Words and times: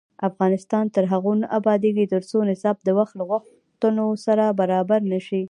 افغانستان 0.29 0.85
تر 0.95 1.03
هغو 1.11 1.33
نه 1.41 1.47
ابادیږي، 1.59 2.05
ترڅو 2.13 2.37
نصاب 2.49 2.77
د 2.83 2.89
وخت 2.97 3.13
له 3.17 3.23
غوښتنو 3.29 4.05
سره 4.25 4.43
برابر 4.59 4.99
نشي. 5.13 5.39